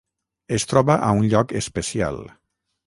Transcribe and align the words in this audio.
Es 0.57 0.65
troba 0.71 0.95
a 1.11 1.11
un 1.21 1.29
lloc 1.35 1.55
especial. 1.63 2.21